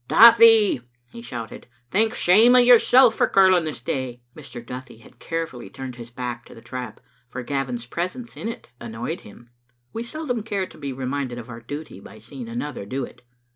Duthie," 0.07 0.81
he 1.11 1.21
shouted, 1.21 1.67
"think 1.91 2.15
shame 2.15 2.55
of 2.55 2.65
yourself 2.65 3.13
for 3.13 3.27
curling 3.27 3.65
this 3.65 3.83
day." 3.83 4.19
Mr. 4.35 4.65
Duthie 4.65 4.97
had 4.97 5.19
carefully 5.19 5.69
turned 5.69 5.97
his 5.97 6.09
back 6.09 6.43
to 6.45 6.55
the 6.55 6.59
trap, 6.61 6.99
for 7.27 7.43
Gavin's 7.43 7.85
presence 7.85 8.35
in 8.35 8.49
it 8.49 8.67
annoyed 8.79 9.21
him. 9.21 9.51
We 9.93 10.01
seldom 10.03 10.41
care 10.41 10.65
to 10.65 10.77
be 10.79 10.91
reminded 10.91 11.37
of 11.37 11.49
our 11.51 11.61
duty 11.61 11.99
by 11.99 12.17
seeing 12.17 12.49
another 12.49 12.83
do 12.87 13.05
it. 13.05 13.21